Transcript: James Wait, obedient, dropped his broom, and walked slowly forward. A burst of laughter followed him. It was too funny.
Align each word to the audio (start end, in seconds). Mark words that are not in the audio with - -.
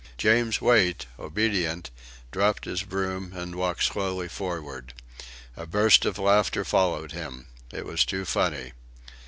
James 0.17 0.59
Wait, 0.59 1.05
obedient, 1.19 1.91
dropped 2.31 2.65
his 2.65 2.81
broom, 2.81 3.33
and 3.35 3.53
walked 3.53 3.83
slowly 3.83 4.27
forward. 4.27 4.93
A 5.55 5.67
burst 5.67 6.05
of 6.05 6.17
laughter 6.17 6.65
followed 6.65 7.11
him. 7.11 7.45
It 7.71 7.85
was 7.85 8.03
too 8.03 8.25
funny. 8.25 8.73